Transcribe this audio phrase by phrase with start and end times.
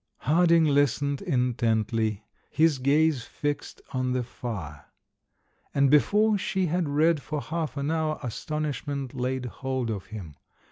[0.21, 4.85] Harding listened intently, his gaze fixed on the fire.
[5.75, 10.37] And before she had read for half an hour astonishmeirt laid hold of him.